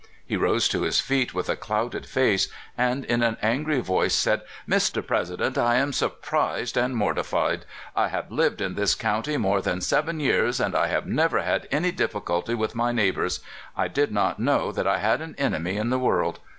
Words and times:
He 0.25 0.35
rose 0.35 0.67
to 0.69 0.81
his 0.81 0.99
feet 0.99 1.35
with 1.35 1.47
a 1.47 1.55
clouded 1.55 2.07
face, 2.07 2.47
and 2.75 3.05
in 3.05 3.21
an 3.21 3.37
angr}^ 3.43 3.79
voice 3.83 4.15
said: 4.15 4.41
"Mr. 4.67 5.05
President, 5.05 5.59
I 5.59 5.75
am 5.75 5.93
surprised 5.93 6.75
and 6.75 6.95
mortified. 6.95 7.65
I 7.95 8.07
have 8.07 8.31
lived 8.31 8.61
in 8.61 8.73
this 8.73 8.95
county 8.95 9.37
more 9.37 9.61
than 9.61 9.79
seven 9.79 10.19
years, 10.19 10.59
and 10.59 10.73
I 10.75 10.87
have 10.87 11.05
never 11.05 11.43
had 11.43 11.67
any 11.71 11.91
difficulty 11.91 12.55
with 12.55 12.73
my 12.73 12.91
neighbors. 12.91 13.41
I 13.77 13.89
did 13.89 14.11
not 14.11 14.39
know 14.39 14.71
that 14.71 14.87
I 14.87 14.97
had 14.97 15.21
an 15.21 15.35
enemy 15.37 15.77
in 15.77 15.91
the 15.91 15.99
world. 15.99 16.39